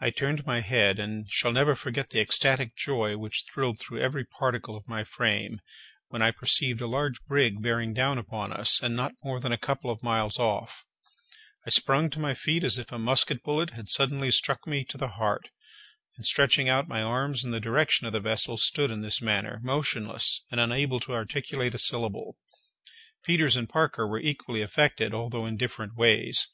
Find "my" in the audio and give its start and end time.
0.44-0.58, 4.88-5.04, 12.18-12.34, 16.88-17.00